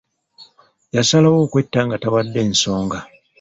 [0.95, 2.99] Yasalawo okwetta nga tawadde nsonga.